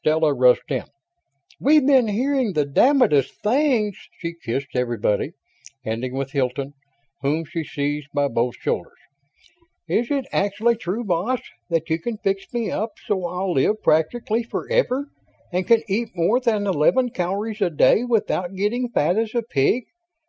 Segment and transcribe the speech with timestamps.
[0.00, 0.86] Stella rushed in.
[1.60, 5.34] "We've been hearing the damnedest things!" She kissed everybody,
[5.86, 6.72] ending with Hilton,
[7.22, 8.98] whom she seized by both shoulders.
[9.86, 14.42] "Is it actually true, boss, that you can fix me up so I'll live practically
[14.42, 15.10] forever
[15.52, 19.84] and can eat more than eleven calories a day without getting fat as a pig?